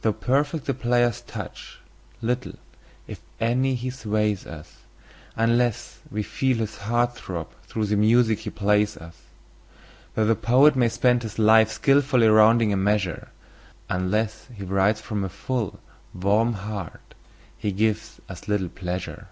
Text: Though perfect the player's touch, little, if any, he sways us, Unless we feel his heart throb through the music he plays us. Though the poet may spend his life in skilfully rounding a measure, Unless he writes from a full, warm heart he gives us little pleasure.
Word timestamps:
Though 0.00 0.14
perfect 0.14 0.64
the 0.64 0.72
player's 0.72 1.20
touch, 1.20 1.80
little, 2.22 2.54
if 3.06 3.20
any, 3.38 3.74
he 3.74 3.90
sways 3.90 4.46
us, 4.46 4.76
Unless 5.36 5.98
we 6.10 6.22
feel 6.22 6.56
his 6.60 6.78
heart 6.78 7.14
throb 7.14 7.50
through 7.64 7.84
the 7.84 7.96
music 7.96 8.38
he 8.38 8.48
plays 8.48 8.96
us. 8.96 9.20
Though 10.14 10.24
the 10.24 10.34
poet 10.34 10.76
may 10.76 10.88
spend 10.88 11.24
his 11.24 11.38
life 11.38 11.68
in 11.68 11.74
skilfully 11.74 12.28
rounding 12.28 12.72
a 12.72 12.76
measure, 12.78 13.28
Unless 13.90 14.46
he 14.54 14.64
writes 14.64 15.02
from 15.02 15.22
a 15.24 15.28
full, 15.28 15.78
warm 16.14 16.54
heart 16.54 17.12
he 17.58 17.70
gives 17.70 18.18
us 18.30 18.48
little 18.48 18.70
pleasure. 18.70 19.28